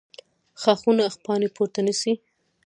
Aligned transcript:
ښاخونه 0.61 1.03
پاڼې 1.25 1.47
پورته 1.55 1.79
نیسي 1.87 2.13